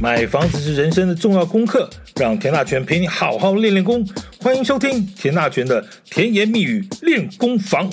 [0.00, 4.02] 买房子是人生的重要功课，让田大权陪你好好练练功。
[4.40, 7.86] 欢迎收听田大权的甜言蜜语练功房。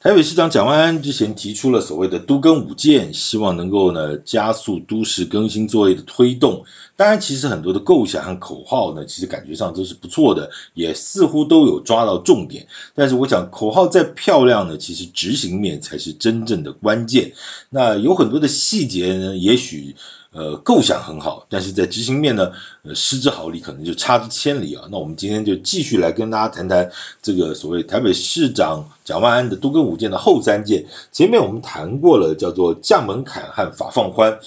[0.00, 6.64] 台北市长蒋万安之前提出了所谓的都更五件，希望能够呢加速都市更新作业的推动。
[6.94, 12.68] 当然，其实很多的构想和口号呢，其实感觉上都是不错的，也似乎都有抓到重点。
[12.94, 17.32] 但是，我想口号再漂亮呢，其实执行面才是真正的关键。
[17.68, 19.96] 那有很多的细节呢，也许。
[20.38, 22.52] 呃，构想很好，但是在执行面呢，
[22.84, 24.84] 呃，失之毫厘，可能就差之千里啊。
[24.88, 26.88] 那我们今天就继续来跟大家谈谈
[27.20, 30.86] 这个所谓台北市长蒋万安的都更五件的后三件。
[31.10, 34.38] 前面我们谈过了，叫做降门槛和法放宽。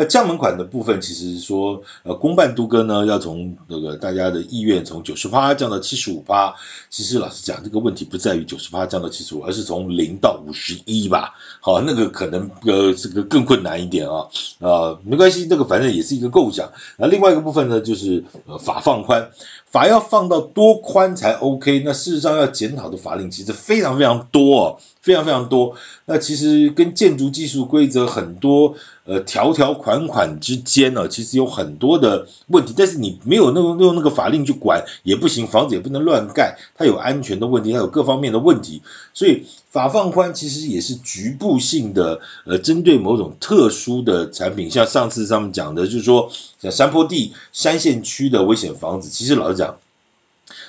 [0.00, 6.54] 那降门槛的部分，其实说，呃，公办都更呢，要从那个大家的意愿从九十八降到七十五八。
[6.88, 11.34] 其实老实讲，这个问题不在于九十八降到七十五，而是从零到五十一吧。
[11.60, 14.20] 好，那个可能呃这个更困难一点啊，
[14.60, 15.46] 啊、呃，没关系。
[15.46, 19.30] 这个反正也是一个构想，那另外一个部分呢，就是呃法放宽，
[19.66, 21.82] 法要放到多宽才 OK？
[21.84, 25.76] 那事实上要检讨的法令其实非常非常多哦，非常非常多。
[26.04, 38.82] 那其实跟建筑技术规则很多呃条条款款之间呢，其实有很多的问题，但是你没有那个用那个法令去管也不行，房子也不能乱盖，它有安全的问题，它有各方面的问题，
[39.14, 39.46] 所以。
[39.70, 46.28] 法放宽其实也是局部性的，呃，针对某种特殊的产品，像上次他们讲的，就是说
[46.60, 49.76] 像山坡地、山线区的危险房子，其实老实讲，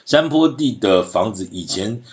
[0.05, 2.03] 山坡地的房子以前。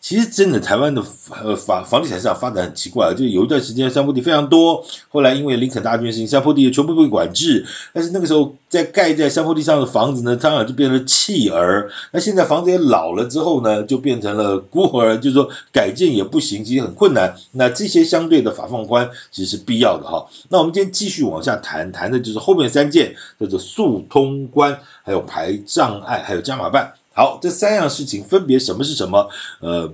[0.00, 1.02] 其实真的，台湾的
[1.42, 7.66] 呃房房地产市场发展很奇怪，就有一段时间山坡地非常多，后来因为林肯大军事情，山坡地全部被管制。
[7.92, 11.90] 但是那个时候在盖在山坡地上的房子呢，当然就变成弃儿。
[12.12, 17.34] 那现在房子也老了之后呢，就变成了孤儿，就是说改建也不行，其实很困难。
[17.52, 20.26] 那这些相对的法放宽其实是必要的哈。
[20.48, 26.94] 那我们今天继续往下谈，谈的就是后面三件，叫做速通关，还有排障碍，还有加码办。
[27.18, 29.28] 好，这三样事情分别什么是什么？
[29.58, 29.92] 呃，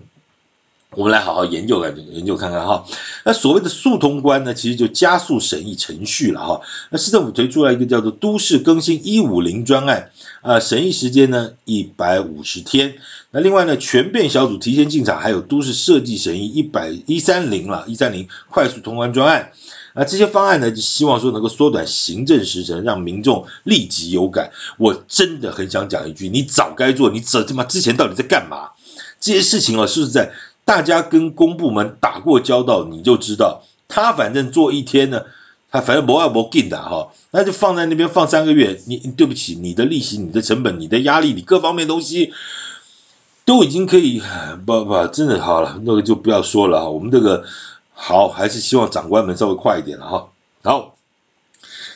[0.91, 2.85] 我们来好好研究研究研究看看哈。
[3.25, 6.61] 那所谓的速通关呢，其实就加速审议程序了哈。
[6.91, 10.11] 那市政府推出了一个叫做都市更新一五零专案，
[10.43, 12.97] 啊，审议时间呢一百五十天。
[13.31, 19.53] 那另外呢，全变小组提前进场，还有都市设计审议一百一三零了，一三零快速通关专案。
[19.97, 24.51] 那这些方案呢，就希望说能够缩短行政时程，让民众立即有感。
[24.77, 28.71] 我真的很想讲一句，你早该做，你这他妈之前到底在干嘛？
[29.21, 30.33] 这些事情啊，是不是在
[30.65, 35.23] 大家跟公部门打过交道，你就知道，他反正做一天呢，
[35.71, 38.81] 他反正不要不给的哈，那就放在那边放三个月。
[38.87, 42.33] 你对不起，你的利息、你的成本、你的压力、你各方面东西，
[43.45, 44.21] 都已经可以
[44.67, 47.45] 不不，真的好了，那个就不要说了哈，我们这个。
[47.95, 50.29] 好，还是希望长官们稍微快一点了哈。
[50.63, 50.94] 好，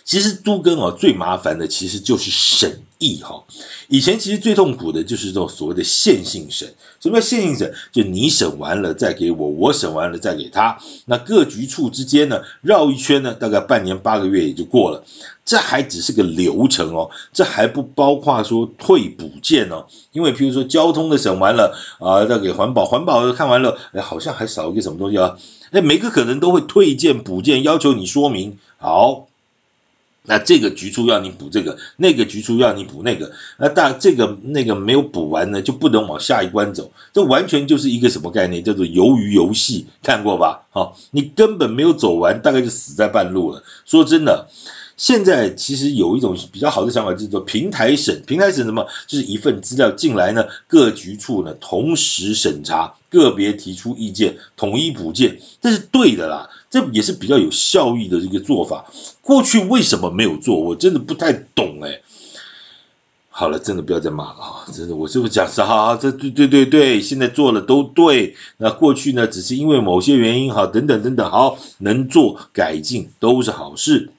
[0.09, 3.45] 其实都更哦，最麻烦的其实就是审议哈。
[3.89, 6.73] 以前其实最痛苦的就是这种所谓的线性审。
[6.99, 7.75] 什么叫线性审？
[7.93, 10.79] 就你审完了再给我，我审完了再给他。
[11.05, 15.05] 那各局处之间呢，绕一圈呢，大概半年八个月也就过了。
[15.45, 19.89] 这还只是个流程哦，这还不包括说退补件哦。
[20.13, 25.37] 因为譬如说交通的审完了啊，再给环保，环保看完了，哎，好像还少一个什么东西啊。
[25.71, 29.28] 那每个可能都会退件补件，要求你说明好。
[30.29, 33.33] 那这个局处要你补这个，那个局处要你补那个。
[33.59, 36.93] 那大这个那个没有补完呢，就不能往下一关走。
[37.13, 38.63] 这完全就是一个什么概念？
[38.63, 40.67] 叫做鱿鱼游戏，看过吧？
[40.71, 43.65] 好，你根本没有走完，大概就死在半路了。
[43.85, 44.49] 说真的。
[44.99, 48.23] 现在其实有一种比较好的想法，就是说平台审。
[48.27, 48.87] 平台审什么？
[49.07, 56.51] 就是一份资料进来呢，各局处呢同时审查，个别提出意见，统一补件，这是对的啦。
[56.69, 58.87] 这也是比较有效益的这个做法。
[59.23, 60.61] 过去为什么没有做？
[60.61, 62.03] 我真的不太懂哎。
[63.31, 65.97] 好了，真的不要再骂了啊，真的，我是不是讲是哈？
[65.97, 68.35] 这对对对对，现在做了都对。
[68.57, 74.11] 那过去呢，只是因为某些原因哈，等等等等，好，能做改进都是好事。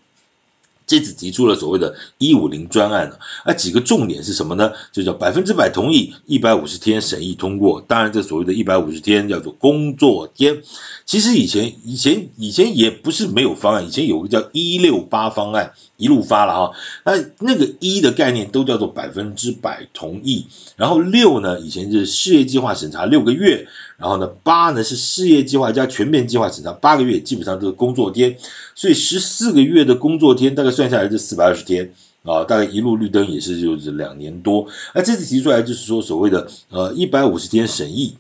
[0.90, 3.16] 这次提出了所谓的“一五零”专案
[3.46, 4.72] 那，啊，几个重点是什么呢？
[4.92, 7.80] 就叫百分之百同意，一百五十天审议通过。
[7.80, 10.64] 当然，这所谓的一百五十天叫做工作天。
[11.06, 16.72] 其实以前、以前、以前也不是没有方案，以前有个叫“一六八”方案，一路发了哈。
[17.06, 23.68] 那那个一的概念都叫做百分之百同意，然后六呢，以前就是事业计划审查六个月。
[24.00, 28.38] 然后呢，八呢是事业计划加全面计划审查八个月，基本上都是工作天，
[28.74, 31.94] 所以十四个月的工作天大概算下来就四百二十天
[32.24, 34.68] 啊，大概一路绿灯也是就是两年多。
[34.96, 38.16] 那这次提出来就是说所谓的呃一百五十天审议，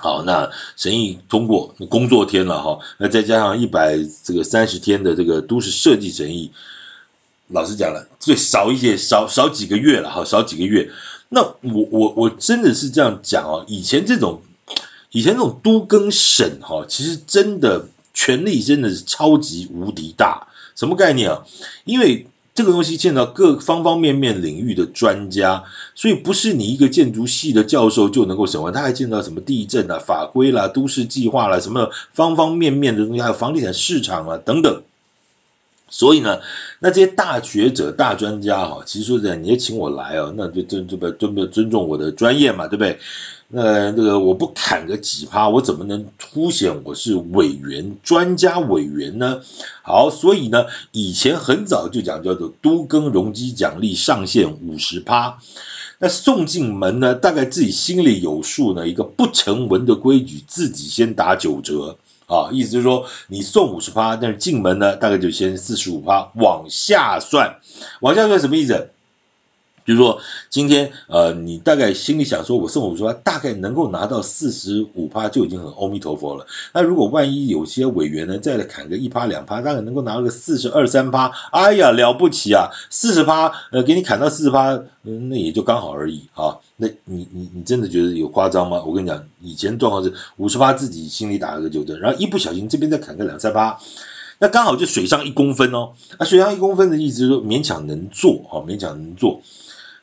[0.00, 6.52] 好，那审议通过工作天了哈，那再加上一百这个三十天的这个都市设计审议，
[7.48, 10.92] 老实讲了，最少一些，少少几个月了哈，少几个月。
[11.30, 14.42] 那我我我真的是这样讲哦，以前这种
[15.10, 20.46] 以前这种都跟省哈，其实真的权力真的是超级无敌大，
[20.76, 21.44] 什么概念啊？
[21.84, 25.62] 因为这个东西见到各方方面面领域的专家，
[25.94, 34.82] 所以不是你一个建筑系的教授就能够审完，他还见到什么地震啊、法规啦、都市计划啦，什么方方面面的东西，还有房地产市场啊等等。
[35.90, 36.40] 所以呢，
[36.80, 42.98] 那这些大学者、大专家哈，其实说实在，你也请我来哦，那就尊尊不尊不尊重我的专业嘛，对不对？
[43.50, 49.40] 那这个我不砍个几趴，我怎么能凸显我是委员、专家委员呢？
[49.82, 55.38] 好，所以呢，以前很早就讲叫做都更容积奖励上限五十趴，
[55.98, 61.96] 那送进门呢，大概自己心里有数呢，一个不成文的规矩，自己先打九折
[62.28, 67.56] 啊，意思就是说你送五十趴，但是进门呢，大概就先四十五趴往下算，
[68.00, 68.90] 往下算什么意思？
[69.88, 70.20] 就是说，
[70.50, 76.46] 今天呃，你大概心里想说，我送五十趴，大概能够拿到四十五趴就已经很阿弥陀佛了。
[76.74, 82.68] 那如果万一有些委员呢，再来砍个一趴两趴，大概能够拿到个四十二三趴，哎呀，了不起啊！
[82.90, 86.58] 四十趴，呃，给你砍到四十趴，那也就刚好而已啊。
[86.76, 88.84] 那你你你真的觉得有夸张吗？
[88.86, 93.78] 我跟你讲，以前状况是五十趴自己心里打了个九折，然后一不小心这边再砍个两三趴，
[94.38, 95.92] 那刚好就水上一公分哦。
[96.18, 99.40] 那水上一公分的意思是说勉强能做啊，勉强能做。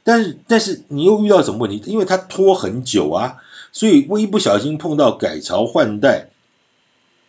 [0.06, 1.82] 但是，但是你又遇到什么问题？
[1.88, 3.38] 因为它拖很久啊，
[3.72, 6.30] 所以我一不小心碰到改朝换代，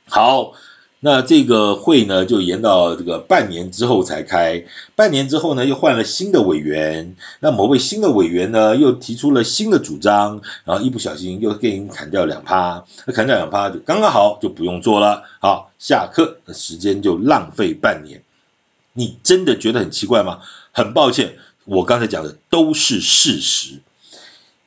[0.07, 0.53] 好，
[1.01, 4.67] 那这个会呢就延到这个半年之后才开。
[4.95, 15.23] 半年之后呢，又换了新的委员，那某位新的委员呢又提出了新的主张，然后一不小心又给你砍掉两趴，那砍掉两趴就刚刚好就不用做了。
[15.41, 18.23] 好，下课，时间就浪费半年。
[18.93, 20.41] 你真的觉得很奇怪吗？
[20.73, 21.37] 很抱歉。
[21.67, 23.83] 我刚才讲的都是事实。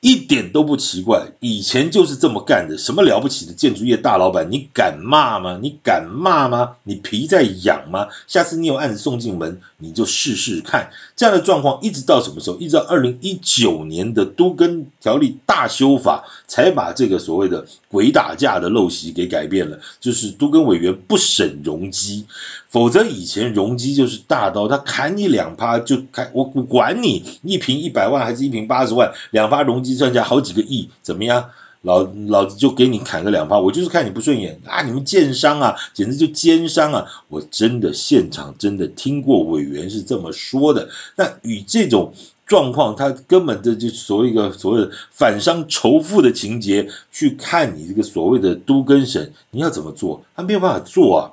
[0.02, 2.78] 一点都不奇怪，以前就是这么干的。
[2.78, 5.60] 什么了不起的建筑业大老板，你敢骂吗？
[5.62, 6.78] 你敢骂吗？
[6.84, 8.08] 你皮在痒吗？
[8.26, 10.92] 下次你有案子送进门，你就试试看。
[11.18, 12.56] 这样的状况一直到什么时候？
[12.60, 19.80] 一直到二零一九年的都更条例大修法，才把这个所谓的鬼打架的陋习给改变了。
[20.00, 22.26] 就是都更委员不审容积，
[22.70, 29.89] 否则以前容积就是大刀，他砍你两趴就砍，我管你一坪一百万还是一坪八十万，两趴容积。
[29.90, 31.50] 计算价好几个亿，怎么样？
[31.82, 34.84] 老老子就给你砍个两趴，我就是看你不顺眼啊！
[34.84, 37.06] 你们建商啊，简直就奸商啊！
[37.30, 40.90] 我真的现场真的听过委员是这么说的。
[41.16, 42.14] 那与这种
[42.46, 50.26] 状况，他根本这就所谓一个所谓的反商仇富的情节，去看你这个所谓的都更审，你要怎么做？
[50.36, 51.32] 他没有办法做啊！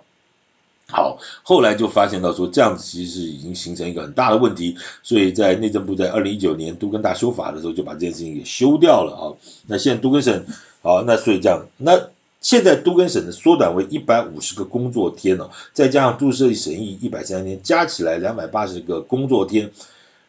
[0.89, 9.25] 好，后来就发现到说这样子其实已经形成一个很大的问题，所以在内政部在二零一九年都更大修法的时候就把这件事情给修掉了啊。
[9.67, 10.47] 那现在都更省，
[10.83, 12.09] 好，那所以这样，那
[12.41, 19.73] 现在都更省的缩短为一百五十个工作天了，再加上都市设计审议一百三十天，加起来两百八十个工作天，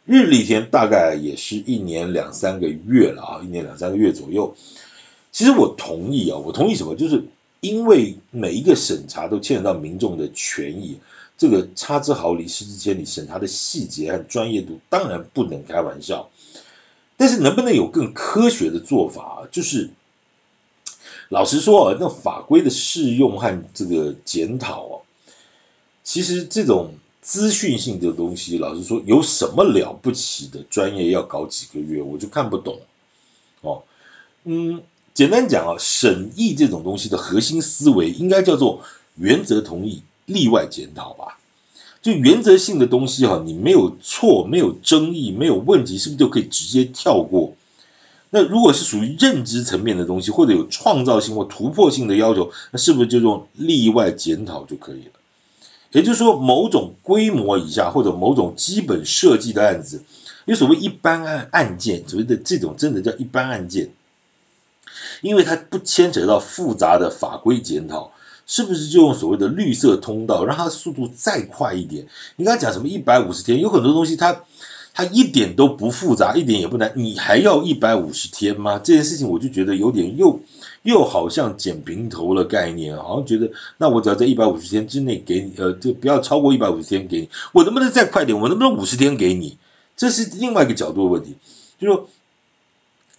[0.06, 4.56] 日历天大概也是一年两三个月了啊，一年两三个月左右。
[5.32, 6.96] 其实我同意啊，我同意什么？
[6.96, 7.26] 就是。
[7.60, 11.00] 因为每一个审查都牵扯到民众的权益，
[11.38, 16.30] 这个差之毫厘，失之千里，审查的细节和专业度当然不能开玩笑。
[17.18, 19.48] 但是能不能有更科学的做法？
[19.52, 19.90] 就是
[21.30, 24.96] 老实说啊，那法规的适用和这个检讨啊，
[26.04, 30.62] 其实这种资讯性的东西，老实说有什么了不起的？
[30.70, 32.80] 专业要搞几个月，我就看不懂。
[33.62, 33.84] 哦，
[34.44, 34.84] 嗯。
[35.18, 38.84] 简单讲啊，审议这种东西的核心思维应该叫做
[39.16, 41.40] 原则同意，例外检讨吧。
[42.04, 47.56] 就原则性的东西哈，你没有错、没有争议、没有问题，是不是就可以直接跳过？
[48.30, 55.12] 那如果是属于认知层面的东西，或者有创造性或突破性的要求，那是不是就用例外检讨就可以了？
[55.94, 60.04] 也就是说，某种规模以下或者某种基本设计的案子，
[60.46, 63.90] 有所谓一般案案件，所谓的这种真的叫一般案件。
[65.22, 68.12] 因为它不牵扯到复杂的法规检讨，
[68.46, 72.08] 是不是就用所谓的绿色通道，让它速度再快一点？
[72.36, 74.44] 你刚才讲什么一百五十天，有很多东西它
[74.94, 78.80] 它一点都不复杂，一点也不难，你还要一百五十天吗？
[78.84, 80.40] 这件事情我就觉得有点又
[80.84, 88.40] 又好像捡平头的概念，好像觉得那我只要在一百五十天之内给你，呃，就不要超过一百五十天给你，我能不能再快点？
[88.40, 89.58] 我能不能五十天给你？
[89.96, 91.36] 这是另外一个角度的问题，
[91.80, 92.08] 就说。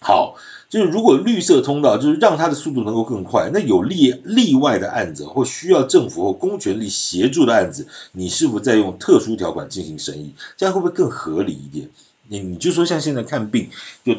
[0.01, 0.35] 好，
[0.69, 10.33] 就是如果绿色通道就是让它的速度能够更快，那有例例外的案子或需要政府或公权力协助的案子，你是否在用特殊条款进行审议？
[10.55, 11.89] 这样会不会更合理一点？
[12.29, 13.71] 你你就说像现在看病，
[14.05, 14.15] 就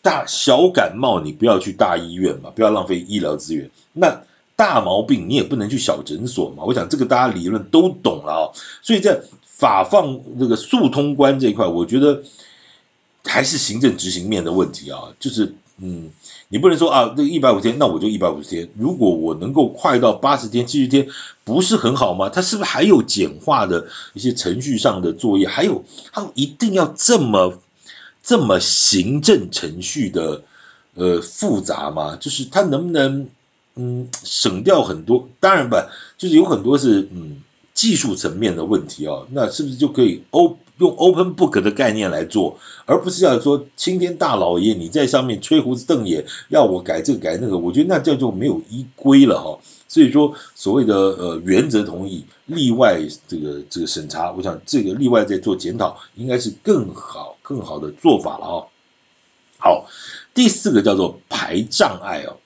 [0.00, 3.70] 大小感冒你不要去大医院嘛，不要浪费医疗资源。
[3.92, 4.22] 那
[4.56, 6.64] 大毛病你也不能去小诊所嘛。
[6.64, 12.22] 我想这个大家理论都懂了啊、所以在法放这个速通关这一块，我觉得。
[13.28, 16.10] 还是行政执行面的问题啊，就是嗯，
[16.48, 18.68] 你不能说啊，这个一百五十天，那我就一百五十天。
[18.76, 21.08] 如果我能够快到八十天、七十天，
[21.44, 22.30] 不是很好吗？
[22.30, 25.46] 它是不是还有简化的一些程序上的作业？
[25.46, 27.60] 还有，它一定要这么
[28.24, 30.42] 这么行政程序的
[30.94, 32.16] 呃复杂吗？
[32.16, 33.28] 就是它能不能
[33.76, 35.28] 嗯省掉很多？
[35.38, 37.42] 当然吧，就是有很多是嗯
[37.74, 40.58] 技术层面的问题啊，那是不是就可以欧？
[40.78, 49.58] 用 open book 的概念来做，而不是要说青天大老爷你在上面吹胡子瞪眼，要我改这改那个，我觉得那叫做没有依规了哈。
[49.88, 58.68] 所以说所谓的呃原则同意，例外这个这个审查，我想这个例外在做检讨，应该是更好更好的做法了哈。
[59.58, 59.86] 好，
[60.32, 62.36] 第四个叫做排障碍哦。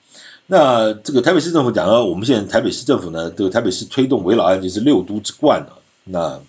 [0.47, 6.41] 那这个台北市政府讲到，我们现在台北市政府呢，这个台北市推动围老案件是六都之冠了，那。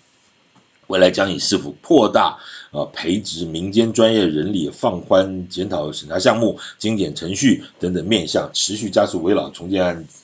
[0.87, 2.37] 未来将以是否扩大
[2.71, 10.23] 啊培植民间专业人力、放宽检讨审查项目、精简程序等等面向，持续加速围老重建案子，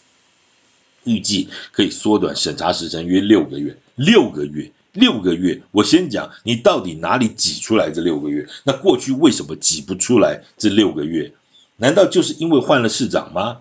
[1.04, 3.78] 预计可以缩短审查时程约六个月。
[3.96, 5.62] 六个月，六个月。
[5.72, 8.48] 我先讲，你到底哪里挤出来这六个月？
[8.64, 11.34] 那过去为什么挤不出来这六个月？
[11.78, 13.60] 难道就是因为换了市长吗？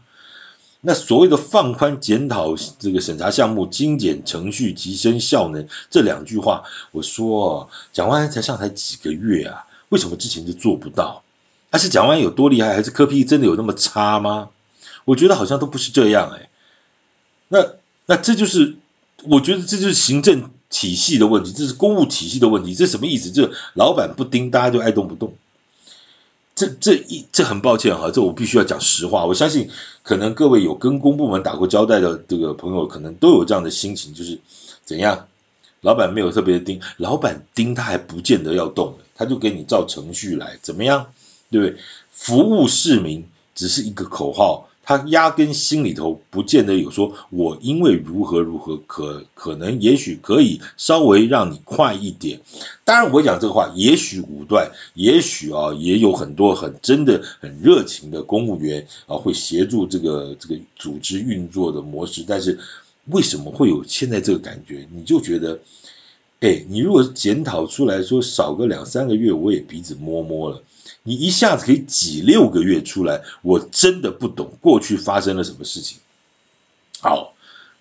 [0.82, 11.22] 那所谓的放宽检讨这个审查项目、精简程序、提升效能这两句话，我说蒋万安才上台几个月啊，为什么之前就做不到？
[11.70, 14.48] 而是蒋万安有多厉害，还是科批真的有那么差吗？
[15.04, 16.48] 我觉得好像都不是这样哎。
[17.48, 17.74] 那
[18.06, 18.76] 那这就是
[19.24, 23.30] 我觉得这就是行政体系的问题，这是公务体系的问题，这什么意思？
[23.30, 25.34] 这老板不盯，大家就爱动不动。
[26.60, 29.24] 这这一这很抱歉哈，这我必须要讲实话。
[29.24, 29.70] 我相信
[30.02, 34.38] 可能各位有跟公部门打过交代的这个朋友，可能都有这样的心情，就是
[34.84, 35.26] 怎样，
[35.80, 41.06] 老板没有特别的盯，老板盯他还不见得要动，他就给你照程序来，怎么样，
[41.50, 41.78] 对不对？
[42.12, 44.68] 服务市民只是一个口号。
[44.82, 52.40] 他压根心里头不见得有说，我因为如何如何可可能也许可以稍微让你快一点。
[52.84, 62.24] 当然我讲这个话，也许武断，也许啊也有很多很真的很热情的公务员啊会协助这个这个组织运作的模式。
[62.26, 62.58] 但是
[63.06, 64.88] 为什么会有现在这个感觉？
[64.92, 65.60] 你就觉得，
[66.40, 70.60] 哎，你如果检讨出来说少个两三个月，我也鼻子摸摸了。
[71.02, 75.98] 你一下子可以挤六个月出来，我真的不懂过去发生了什么事情。
[77.00, 77.34] 好，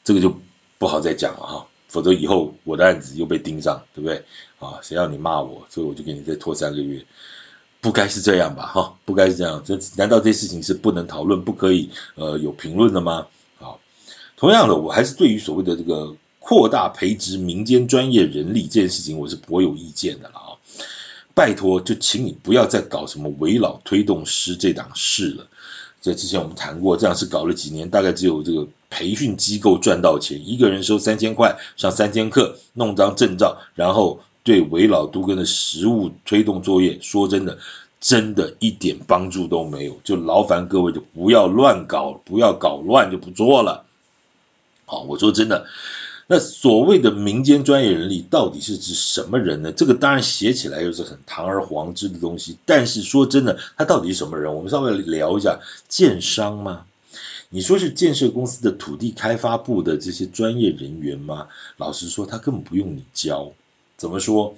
[0.04, 0.40] 这个就
[0.78, 4.24] 不好再讲了哈，否则以后我的案子又被盯上，对不对？
[4.60, 7.06] 啊，谁要你骂我，所以我就给你再拖三个月，
[7.82, 8.66] 不该是这样吧？
[8.68, 13.28] 哈，不该是这样，这难道这事情是不能讨论、不可以呃有评论的吗？
[13.58, 13.82] 好，
[14.38, 20.50] 同样的，我还是对于所谓的这个扩大培植民间专业人力这件事情，我是颇有意见的了啊。
[21.34, 25.48] 拜托，就请你不要再搞什么危老推动师这档事了。
[26.02, 37.58] 在之前我们谈过，这样是搞了几年，大概只有这个培训机构赚到钱，一个人收三千块，上三千课，弄张证照，然后对危老都更的实物推动作业，说真的，
[38.00, 40.00] 真的一点帮助都没有。
[40.06, 43.86] 就劳烦各位就不要乱搞，不要搞乱就不做了。
[44.86, 45.66] 好，我说真的。
[46.32, 49.72] 那所谓的民间专业人力到底是指什么人呢？
[49.72, 54.54] 这个当然写起来又是很堂而皇之的东西，但是说真的，他到底是什么人？
[54.54, 56.86] 我们稍微聊一下，建商吗？
[57.50, 61.48] 你说是建设公司的土地开发部的这些专业人员吗？
[61.78, 63.52] 老实说，他根本不用你教。
[63.98, 64.54] 怎么说？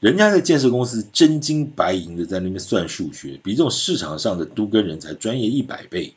[0.00, 6.12] 人家在建设公司真金白银的在那边算数学，比这种市场上的都跟人才专业一百倍。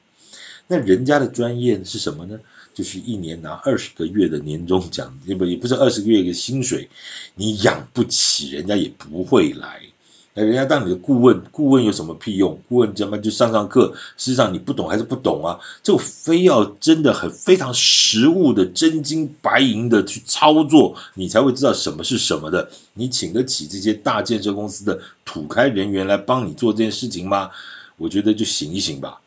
[0.68, 2.41] 那人家的专业是什么呢？
[2.79, 6.88] 就是一年拿二十个月的年终奖，也不也不是二十个月的薪水，
[7.36, 9.81] 你养不起，人家也不会来。
[10.33, 12.62] 那人家当你的顾问，顾问有什么屁用？
[12.69, 13.95] 顾问怎么就上上课？
[14.15, 15.59] 实际上你不懂还是不懂啊？
[15.83, 22.71] 就非要真的很非常实务的真金白银的去操作，你才会知道什么是什么的。
[22.93, 27.51] 你请得起这些大建设公司的土开人员来帮你做这件事情吗？
[27.98, 29.19] 我觉得就醒一醒吧。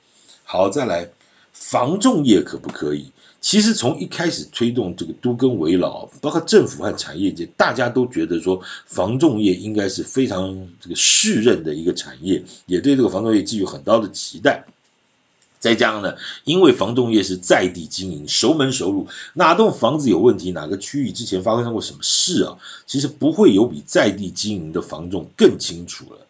[0.42, 1.10] 好，再来。
[1.52, 3.12] 房重业可不可以？
[3.42, 14.64] 其实从一开始推动这个都更危老，包括政府和产业界，大家都觉得说房仲业应该是非常这个适任的一个产业，也对这个房仲业寄予很高的期待。
[15.58, 26.26] 再加上呢，因为房仲业是在地经营，熟门熟路，哪栋房子有问题，哪个区域之前发生过什么事啊，其实不会有比在地经营的房仲更清楚了。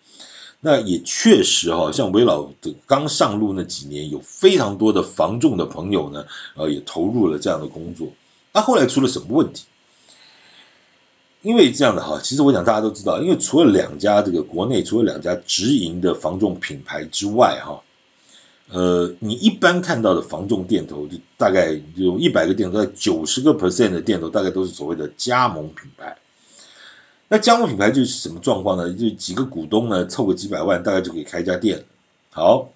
[0.65, 8.13] 那也确实哈，像韦老的刚上路那几年，有非常多的防重的朋友呢，呃，也投入了这样的工作。
[8.53, 9.65] 那后来出了什么问题？
[11.41, 17.83] 因为这样的哈，其实我想大家都知道，因为除了两家这个国内除了两家直营的防重品牌之外哈，
[18.71, 26.19] 呃，你一般看到的防重店头，就大概有一百个店头，在九十个 percent 的店头，大概都是所谓的加盟品牌。
[27.33, 28.93] 那加盟品牌就是什么状况呢？
[28.93, 31.87] 就几个股东呢，凑个几百万，大概就可以开一家店。
[32.29, 32.69] 好，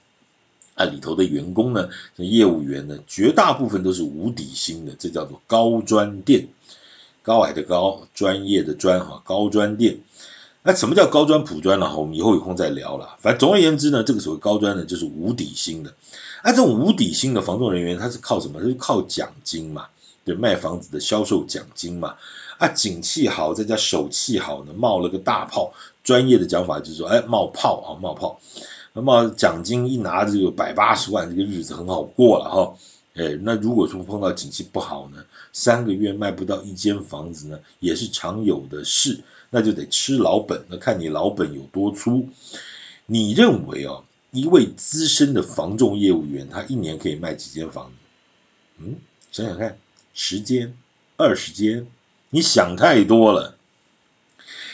[0.74, 6.48] 啊里头的员工呢，业务员呢，绝大部分都是无底薪的，这叫做高专店，
[7.22, 9.98] 高矮的高，专业的专哈，高专店。
[10.62, 11.94] 那什么叫高专普专呢？
[11.94, 13.18] 我们以后有空再聊了。
[13.20, 15.92] 反正总而言之呢，这个所谓高专呢，就是无底薪的。
[16.42, 18.60] 那这种无底薪的房仲人员，他是靠什么？
[18.60, 19.88] 他是靠奖金嘛，
[20.24, 22.14] 对，卖房子的销售奖金嘛。
[22.58, 25.72] 啊，景气好，再加手气好呢，冒了个大泡。
[26.02, 28.40] 专业的讲法就是说，哎，冒泡啊，冒泡。
[28.92, 32.76] 那么奖金一拿就有百八十万，这个日子很好过了哈。
[33.14, 39.20] 哎，那如果说碰到景气不好呢，三个月卖不到一间房子呢，也是常有的事，
[39.50, 40.64] 那就得吃老本。
[40.68, 42.28] 那看你老本有多粗。
[43.04, 47.92] 你认为哦，一位资深的房仲业务员，他一年可以卖几间房子？
[48.78, 48.96] 嗯，
[49.32, 49.76] 想想看，
[50.14, 50.76] 十间、
[51.16, 51.88] 二十间。
[52.30, 53.54] 你想太多了，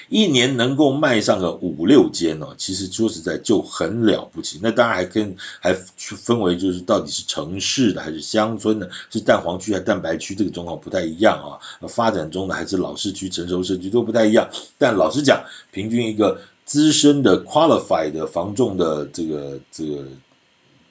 [0.09, 4.59] 一年能够卖上个五六间哦，其实说实在就很了不起。
[4.63, 11.89] 那当然还跟还去分为就是到底是城市的还是乡村的，是蛋黄区还是蛋白区，这个状况不太一样啊。
[11.89, 14.51] 发展中的还是老市区、成熟社区都不太一样。
[14.79, 20.07] 但老实讲，平均一个资深的 qualified 的房仲的这个这个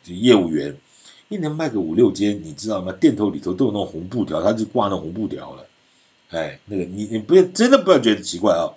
[0.06, 0.78] 业务员，
[1.30, 2.92] 一年卖个五六间，你知道吗？
[2.92, 5.66] 店头里头都有那种红布条，他就挂那红布条了。
[6.32, 8.72] 哎，那个你你不要真的不要觉得奇怪啊。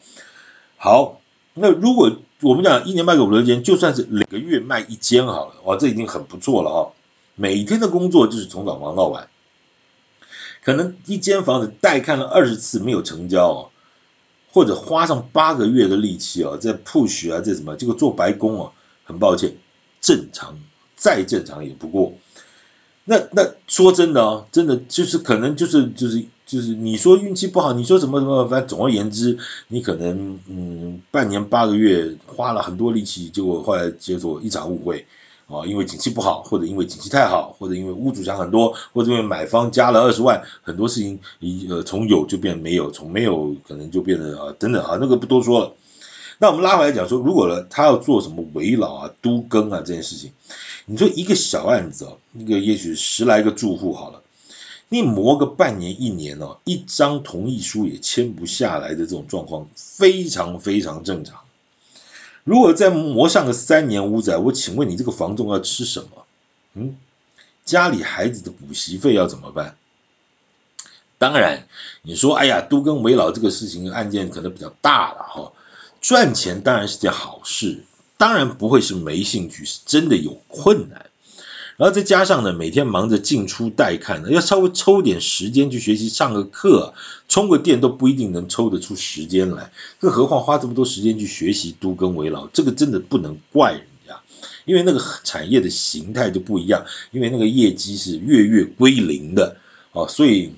[0.77, 1.21] 好，
[1.55, 6.81] 那如果我们讲一年卖个五六间，就算是两个月卖一间好了，哇，这已经很不错了啊。
[7.37, 9.29] 每天的工作就是从早忙到晚，
[10.65, 13.71] 可能一间房子带看了二十次没有成交哦，
[14.51, 18.73] 或者花上八个月的力气啊，在 push 啊，这什么，结果做白工啊，
[19.05, 19.57] 很抱歉，
[20.01, 20.59] 正常
[20.97, 22.15] 再正常也不过。
[23.05, 26.27] 那那说真的哦，真的就是可能就是就是。
[26.47, 35.07] 就是你说运气不好，你说什么什么，反正总而言之，你可能嗯半年八个月花了很多力气，结果后来结果一场误会
[35.47, 45.73] 啊，因为景气不好，或者因为景气太好，或者因为屋主想很多，或者因为买方加了二十万，很多事情一呃从有就变没有，从没有可能就变得啊等等啊，那个不多说了。
[46.39, 50.33] 那我们拉回来讲说，如果呢他要做什么围老啊、都更啊这件事情，
[50.85, 54.21] 你说一个小案子啊，那个也许十来个住户好了。
[54.89, 61.41] 你磨个半年一年哦，一张同意书也签不下来的这种状况非常非常正常。
[62.45, 66.25] 如果再磨上个三年五载，我请问你这个房仲要吃什么？
[66.75, 66.97] 嗯，
[67.65, 69.77] 家里孩子的补习费要怎么办？
[71.19, 71.67] 当然，
[72.03, 75.53] 你说哎呀，都更危老这个事情案件可能比较大了哈，
[76.03, 77.85] 赚钱当然是件好事，
[78.19, 81.07] 当然不会是没兴趣，是真的有困难。
[81.77, 86.95] 然后再加上呢，每天忙着进出待看，要稍微抽点时间去学习上个课，
[87.29, 94.21] 充个电都不一定能抽得出时间来，更何况花这么多时间去学习都跟为老，这个真的不能怪人家，
[94.65, 99.57] 因为那个产业的形态就不一样，因为那个业绩是月月归零的
[99.93, 100.53] 啊，所以。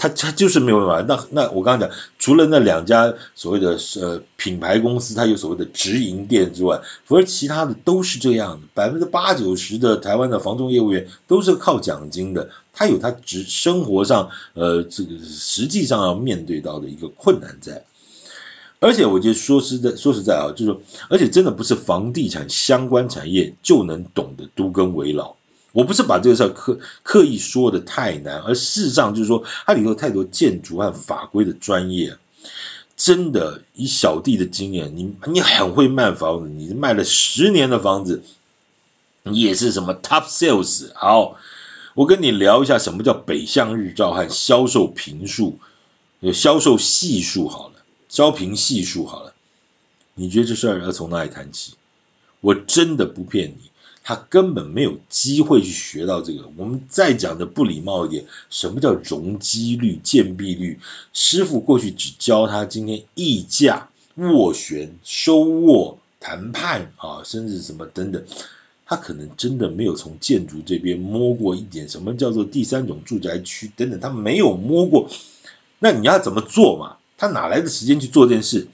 [0.00, 1.04] 他他就是没有办法。
[1.06, 8.66] 那那我刚刚讲，除了那两家所谓的呃品牌公司，它有所谓的直营店之外，否则其他的都是这样的。
[8.72, 17.84] 百分之八九十的台湾的房仲业务员都是靠奖金的，他有他直生活上呃这个实际上要面对到的一个困难在。
[18.78, 25.36] 而且我觉得说实在说实在啊，就是说，而且真的不是房地产相关产业就能懂得都更危老。
[25.72, 32.16] 我不是把这个事儿刻刻意说的太难，而事实上就是说，它里头太多建筑和法规的专业，
[32.96, 38.22] 真的以小弟的经验，你你很会卖房子，你卖了十年的房子，
[39.22, 40.90] 你也是什么 top sales。
[40.94, 41.36] 好，
[41.94, 45.58] 我跟你聊一下什么叫北向日照和销售坪数，
[46.18, 47.74] 有销售系数好了，
[48.08, 49.34] 销坪系数好了，
[50.14, 51.74] 你觉得这事儿要从哪里谈起？
[52.40, 53.69] 我真的不骗你。
[54.10, 56.50] 他根本没有机会去学到这个。
[56.56, 60.80] 我们再讲的不礼貌一点，什么叫容积率、建蔽率？
[61.12, 68.24] 师傅过去只教他今天议价、斡旋、收握、谈判啊，甚至什么等等。
[68.84, 75.08] 他可能真的没有从建筑这边摸过一点什么叫做第三种住宅区等等，他没有摸过。
[75.78, 76.96] 那你要怎么做嘛？
[77.16, 78.66] 他哪来的时间去做这件事？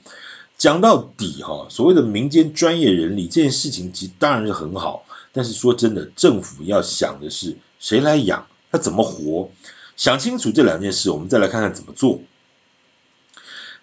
[0.57, 5.03] 讲到底哈，所谓的民间专业人力这件事情，其实当然是很好。
[5.37, 9.51] 但是说真的，政府要想的是谁来养，他怎么活？
[9.95, 12.21] 想清楚这两件事，我们再来看看怎么做。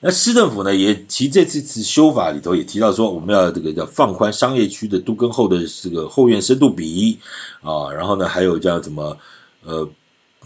[0.00, 7.20] 那市政府呢，也提这次次修法里头也提到说，我们要这个叫放宽商业区的都跟后的这个后院深度比
[7.62, 9.16] 啊，然后呢，还有叫什么
[9.62, 9.88] 呃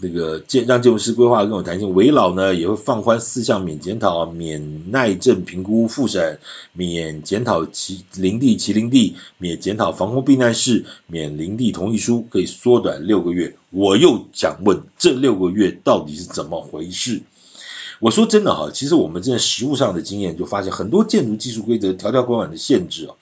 [0.01, 6.39] 那个建让建筑师规划更有弹性，危老呢也会放宽四项免检讨、免耐震评估复审、
[6.73, 13.55] 免检讨其林地其林地、免检讨防空避难室、免林地同意书，可以缩短六个月。
[13.71, 17.21] 我又想问，这六个月到底是怎么回事？
[17.99, 23.15] 我说真的哈，其实我们在实务上的经验就发现，很多建筑技术规则条条框框的限制啊，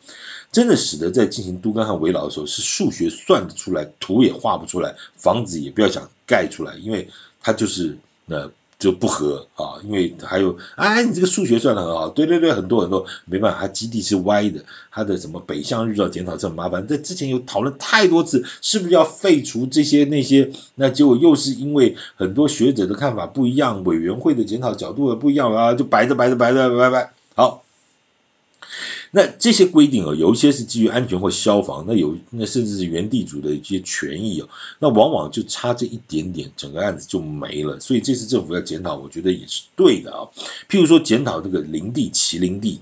[0.52, 7.10] 真的使得在进行都更和围牢的时候，是数学算得出来，图也画不出来，房子也不要想盖出来，因为
[7.42, 8.50] 它就是那。
[8.80, 20.52] 就不合啊，因为还有，哎，你这个数学算得很好，对对对，很多很多，没办法，它基地是歪的，它的什么北向日照检讨这么麻烦，在之前有讨论太多次，是不是要废除这些那些？
[20.76, 27.64] 那结果又是因为很多学者的看法不一样，委员会的检讨角度也不一样啊，就摆着摆着摆着摆摆，好。
[29.12, 34.48] 那这些规定啊，有一些是基于安全或消防，那有那甚至是原地主的一些权益啊，
[34.80, 37.80] 那往往就差这一点点，整个案子就没了。
[37.80, 40.28] 所以这次政府要检讨，我觉得也是对的啊。
[40.70, 42.80] 譬如说检讨这个林地、麒麟地，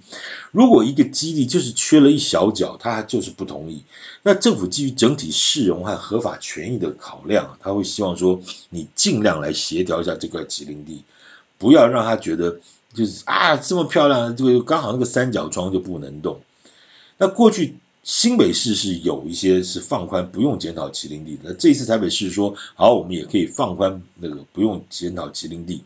[0.52, 3.84] 如果一个基地就是缺了一小角，他就是不同意。
[4.24, 11.04] 那政府基于整体市容和合法权益的考量，他会希望说你尽量来协调一下这块麒麟地，
[11.60, 12.60] 不要让他觉得。
[12.96, 16.40] 就是啊，这么漂亮，这个刚好那个三角窗就不能动。
[17.18, 25.84] 那过去新北市是有一些是放宽不用检讨畸零地的，那这一次台北市说好，我们也可以放宽那个不用检讨畸零地，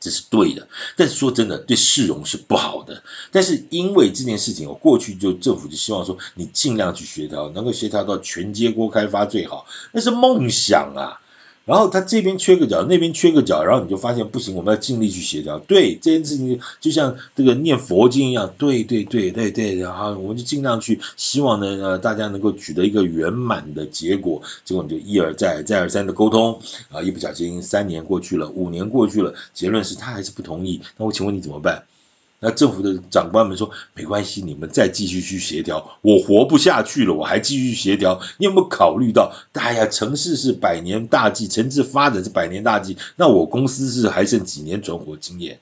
[0.00, 0.68] 这是对的。
[0.96, 3.02] 但是说真的，对市容是不好的。
[3.30, 11.21] 但是因为这件事情，我过去就政府就希望说，你尽量去协调，能够协调到全街锅开发最好，那是梦想啊。
[11.64, 15.58] 然后他这边缺个角，那边缺个角，然后你就发现不行，我们要尽力去协调。
[15.60, 24.42] 对这件事情，就像这个念佛经一样，对对对对对，然后我们就尽量去，希望呢呃大家能够取得一个圆满的结果。
[24.64, 30.80] 结果你就一而再再而三的沟通啊，一不小心三年过去了，五年过去了，结论是他还是不同意。
[30.96, 31.84] 那我请问你怎么办？
[32.44, 38.20] 那政府的长官们说没关系，你们再继续去协调，我活不下去了，我还继续协调。
[38.38, 45.60] 你有没有考虑到，哎呀，城市是百年大计，城市发展是百年大计，那我公司是还剩几年存活经验？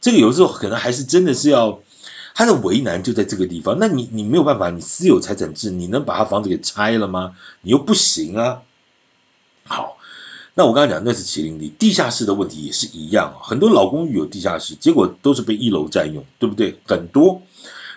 [0.00, 1.80] 这个有时候可能还是真的是要，
[2.34, 3.76] 他的为难就在这个地方。
[3.78, 7.36] 那你你没有办法，你私有财产制，你能把他房子给拆了吗？
[7.62, 8.62] 你又不行啊。
[9.62, 9.96] 好。
[10.54, 16.78] 那我刚才讲那是麒麟地，地下室的问题也是一样，很多老公寓有地下室，结果都是被一楼占用，对不对？
[16.86, 17.42] 很多。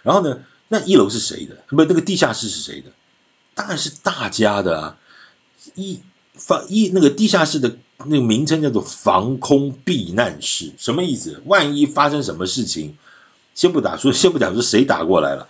[0.04, 1.58] 然后呢，那一楼是谁的？
[1.68, 2.92] 不，那个地下室是谁的？
[3.56, 4.98] 当然是大家的啊。
[5.76, 6.02] 一
[6.34, 11.42] 房一那个地下室的那个名称叫做防空避难室，什么意思？
[11.46, 12.98] 万一发生什么事情，
[13.56, 15.48] 先不打说，先不讲说谁打过来了，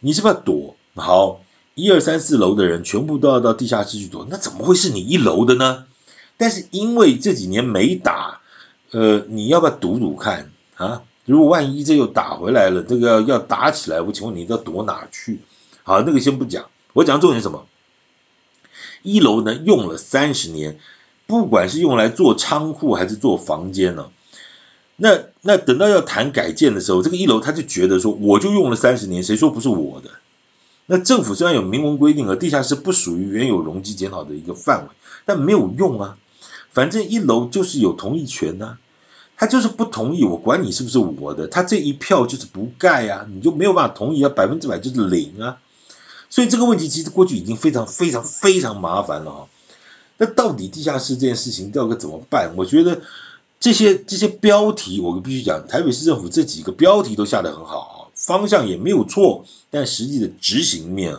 [0.00, 0.76] 你是不是要躲？
[0.96, 1.40] 好，
[1.74, 5.83] 一二三四楼的人全部都要到地下室去躲，那怎么会是你一楼的呢？
[6.36, 8.40] 但是因为这几年没打，
[8.90, 11.02] 呃，你要不要赌赌看啊？
[11.24, 15.40] 如果万一这又打回来了，这个要要打起来，我请问你要躲哪去？
[15.82, 17.66] 好，那个先不讲，我讲重点什么？
[19.02, 20.78] 一楼呢用了三十年，
[21.26, 24.10] 不管是用来做仓库还是做房间呢，
[24.96, 30.10] 那那等到要谈改建的时候，这个一楼他就觉得说，我就用了三十年，谁说不是我的？
[30.86, 34.90] 那政府虽然有明文规定了，地下室不属于原有容积检讨的一个范围，
[35.24, 36.18] 但没有用啊。
[36.74, 38.78] 反正一楼就是有同意权呐、啊，
[39.36, 45.58] 他就是不同意，我管你是不是我的，他这一票就是不盖啊，你就没有办法同意啊，百分之百就是零啊，
[46.28, 49.40] 所以这个问题其实过去已经非常非常非常麻烦了啊。
[50.18, 52.54] 那到底地下室这件事情要该怎么办？
[52.56, 53.02] 我觉得
[53.60, 61.18] 这些这些标题我必须讲，台北市政府这几个标题都下得很好，方向也没有错，但实际的执行面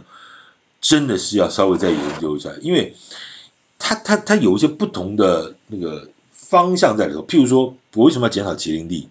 [0.81, 2.93] 真的是要稍微再研究一下，因为。
[3.77, 9.09] 它它它有一些不同的那个方向在里头，譬如说，我为什么要检讨麒麟地？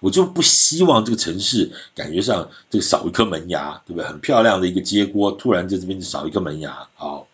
[0.00, 4.08] 我就不希望这个城市感觉上这个少一颗门牙，对不对？
[4.08, 7.28] 很漂亮的一个街锅，突然在这边就少一颗门牙，好，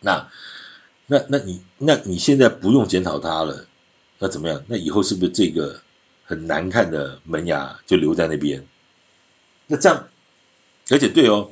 [0.00, 0.28] 那
[1.06, 3.66] 那那你那你现在不用检讨它了，
[4.18, 4.64] 那怎么样？
[4.68, 5.82] 那以后是不是这个
[6.24, 8.66] 很难看的门牙就留在那边？
[9.66, 10.08] 那这样，
[10.88, 11.50] 而且对哦。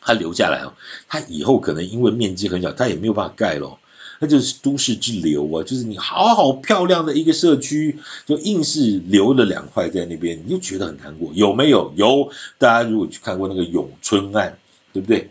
[0.00, 0.72] 他留下来哦，
[1.08, 3.78] 他以后可能因为面积很小，他也没有办法盖咯。
[4.22, 11.92] 那就是都市之流啊，就是你好好漂亮的一个社区，就硬是留了两块在那边，你就觉得很难过，有没有？
[11.96, 14.58] 有，大家如果去看过那个永春案，
[14.92, 15.30] 对不对？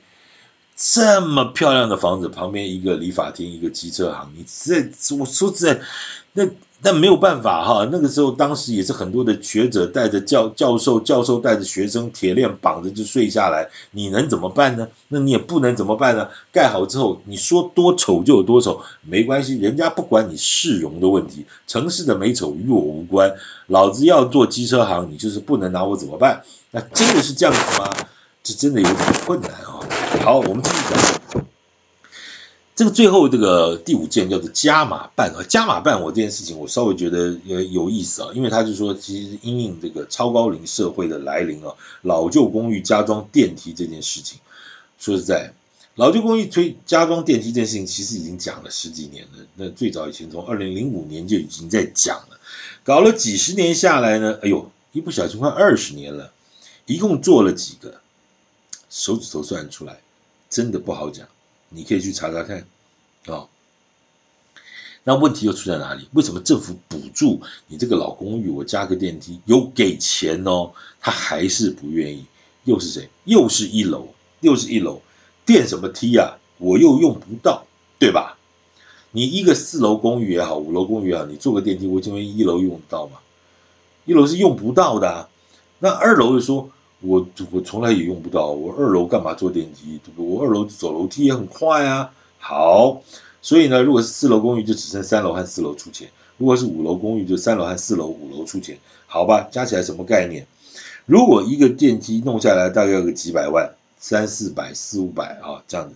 [0.82, 5.82] 这么漂亮的房子旁边一个理发厅，一个机车行，你这我说实在
[6.34, 6.48] 那。
[6.94, 14.88] 没有办法哈，那个时候当时也是很多的学者带着教教授，教授带着学生，铁链绑着就睡下来，你能怎么办呢？
[15.10, 16.30] 那你也不能怎么办呢？
[16.54, 23.36] 盖好之后，你说多丑就有多丑，没关系，人家不管你市容的问题，城市的美丑与我无关，
[23.68, 26.44] 老子要做机车行，你就是不能拿我怎么办？
[26.72, 27.94] 那真的是这样子吗？
[28.42, 29.52] 这真的有点困难。
[30.22, 30.76] 好，我们继续
[31.32, 31.46] 讲。
[32.76, 44.40] 这个最后这个第五件叫做加码办啊，加码办我这件事情我稍微觉得有有意思啊，因为他就说其实因应这个超高龄社会的来临啊，老旧公寓加装电梯这件事情，
[45.00, 45.54] 说实在，
[45.96, 52.40] 老旧公寓推加装电梯这件事情其实已经讲了十几年了，那最早以前从二零零五年就已经在讲了，
[52.84, 56.32] 搞了几十年下来呢，哎呦，一不小心快二十年了，
[56.86, 58.00] 一共做了几个，
[58.90, 60.00] 手指头算出来，
[60.50, 61.28] 真的不好讲。
[61.72, 62.66] 你可以去查查看，啊、
[63.28, 63.50] 哦，
[65.04, 66.10] 那问题又出在哪里？
[66.14, 72.26] 为什么政府补助你这个老公寓，我加个电梯，有给钱哦，他还是不愿意？
[72.64, 73.10] 又是谁？
[73.24, 74.08] 又是一楼，
[74.40, 75.04] 又是一楼，
[75.46, 76.40] 电什么梯啊？
[76.58, 77.68] 我又用不到，
[78.00, 78.40] 对吧？
[79.12, 83.20] 你一个四楼公寓也好，五楼公寓也好，你做个电梯，我请问一楼用得到吗？
[84.06, 85.30] 一楼是用不到的啊。
[85.78, 86.72] 那二楼就说。
[87.02, 90.00] 我我从来也用不到，我二楼干嘛坐电梯？
[90.04, 90.36] 对不？
[90.36, 92.12] 我二楼走楼梯也很快呀。
[92.40, 93.02] 好，
[93.42, 98.80] 所以呢，如果是四楼公寓，就只剩三楼和四楼出钱；如果是五楼公寓，就三楼和四楼、五楼出钱。
[99.08, 100.46] 好吧，加起来什么概念？
[101.06, 105.96] 如果一个电梯弄下来大概要个几百万，三四百、四五百啊，这样子，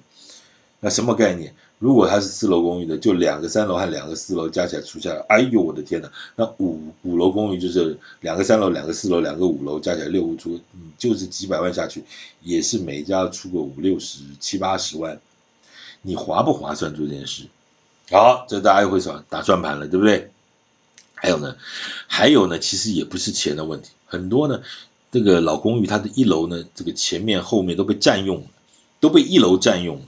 [0.84, 1.56] 那什么概念？
[1.80, 12.04] 如果它是四楼公寓的，就两个三楼和两个四楼加起来出下来，哎呦我的天呐，那五五楼公寓就是两个三楼、两个四楼、两个五楼加起来六户出，嗯，就是几百万下去，
[12.41, 15.22] 也是每家出个五六十、七八十万，
[16.02, 17.46] 你划不划算做这件事？
[18.12, 20.32] 好，这大家又会说打算盘了，对不对？
[21.15, 21.56] 还有呢，
[22.08, 24.62] 还有呢，其实也不是钱的问题，很多呢，
[25.13, 28.48] 这个老公寓它的一楼呢，这个前面后面都被占用了，
[29.00, 30.06] 都被一楼占用了。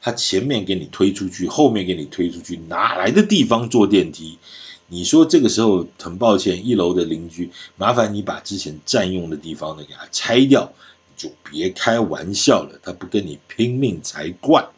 [0.00, 4.38] 他前面给你推出去，后面给你推出去，哪来的地方坐电梯？
[4.88, 10.72] 你说这个时候很抱歉，一楼的邻居，麻烦你把之前占用的地方呢给它拆掉，
[11.16, 14.68] 就别开玩笑了，他不跟你拼命才怪。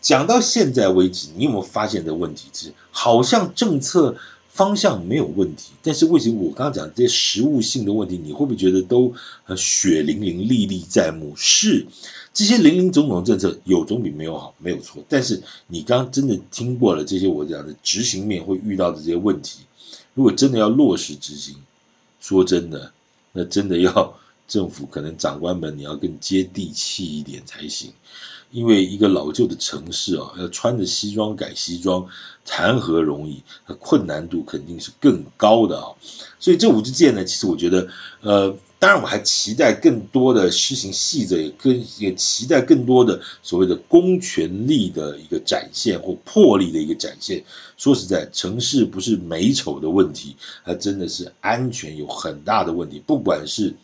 [0.00, 4.16] 讲到现在为止，你有没有发现的问题是，好像政策
[4.56, 9.14] 方向没有问题，但是为什么我刚刚讲这些实物性的问题，你会不会觉得都
[9.56, 11.34] 血淋淋、历历在目？
[11.36, 11.86] 是。
[12.32, 15.02] 这些林林总总政策有总比没有好，没有错。
[15.08, 19.60] 但是你刚刚真的听过了这些我讲的执行面会遇到的这些问题，
[20.14, 21.56] 如果真的要落实执行，
[22.20, 22.92] 说真的，
[23.32, 27.92] 那真的要政府可能长官们你要更接地气一点才行。
[28.52, 32.06] 因为一个老旧的城市啊，要穿着西装改西装，
[32.44, 33.42] 谈何容易？
[33.66, 35.86] 它困难度肯定是更高的啊。
[36.38, 37.88] 所以这五支箭呢，其实我觉得，
[38.20, 47.44] 呃，当然我还期待更多的施行细则，也更也期待更多的所谓的公权力的一个展现或魄力的一个展现。
[47.76, 53.74] 说实在，城市不是美丑的问题，它真的是安全有很大的问题，不管是。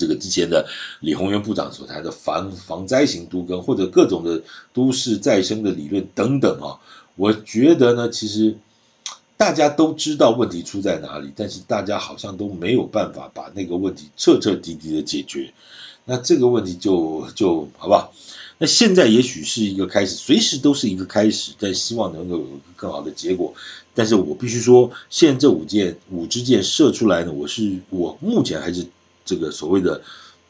[0.00, 0.66] 这个之前的
[1.00, 6.80] 李鸿源部长所谈的防防灾型都更，或者各种的都市再生的理论等等啊，
[7.16, 8.56] 我觉得呢，其实
[9.36, 15.52] 大家都知道问题出在哪里，但是大家好像都没有办法把那个问题彻彻底底的解决。
[16.06, 18.14] 那这个问题就就好不好？
[18.56, 23.52] 那现在也许是一个开始，随时都是一个开始，但希望能够有更好的结果。
[23.94, 28.86] 但是我必须说，现在这五箭五支箭射出来呢，我是我目前还是。
[29.30, 30.02] 这个所谓的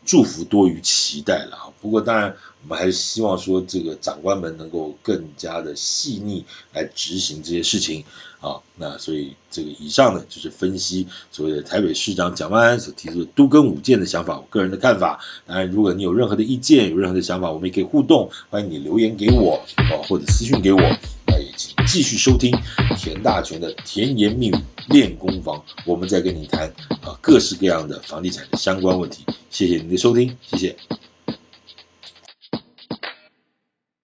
[0.07, 8.05] 祝福多于期待了啊，不过当然我们还是希望说这个长官们能够更加的细腻来执行这些事情
[8.41, 8.61] 啊。
[8.77, 15.21] 那所以这个以上呢就是分析所谓的台北市长蒋万安所提出的都更五箭的想法，我个人的看法。
[15.47, 20.81] 当然，如果你有任何的意见，有任何的想法，我们也可以互动，欢迎你留言给我啊，或者私讯给我。
[21.87, 22.57] 继续收听
[22.97, 24.55] 田大全的甜言蜜语
[24.89, 29.25] 练功房，我们再跟你谈啊各式各样的房地产的相关问题。
[29.51, 30.77] 谢谢您的收听，谢谢。